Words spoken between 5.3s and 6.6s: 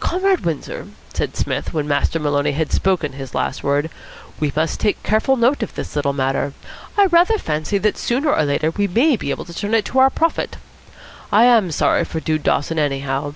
note of this little matter.